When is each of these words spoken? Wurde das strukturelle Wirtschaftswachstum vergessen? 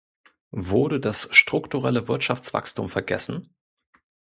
Wurde 0.55 0.99
das 0.99 1.27
strukturelle 1.31 2.07
Wirtschaftswachstum 2.07 2.89
vergessen? 2.89 3.53